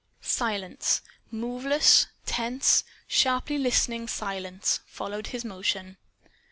Silence 0.23 1.03
moveless, 1.29 2.07
tense, 2.25 2.83
sharply 3.07 3.59
listening 3.59 4.07
silence 4.07 4.79
followed 4.87 5.27
his 5.27 5.45
motion. 5.45 5.95